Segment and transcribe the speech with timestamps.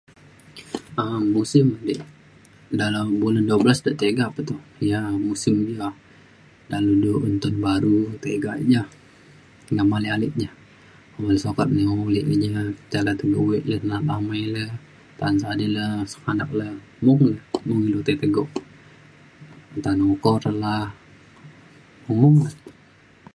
[1.03, 1.93] um musim di
[2.81, 4.55] dalau bulan dua belas de tiga pe tu
[4.87, 5.89] ia’ musim iu to
[6.71, 8.81] dalau du un taun baru tiga ek ja
[9.73, 10.49] ngam ale ale ja
[11.15, 12.61] okale sukat nai ulek keja
[12.91, 14.63] tei le tegok wek le na’at amai le
[15.19, 16.67] ta’an sadin le sengganak le
[17.05, 17.23] mung
[17.67, 18.49] mung ilu tai tegok
[19.83, 20.73] taan oko re la
[22.19, 22.49] mung na